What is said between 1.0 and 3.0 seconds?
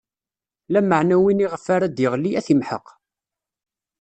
win iɣef ara d-iɣli, ad t-imḥeq.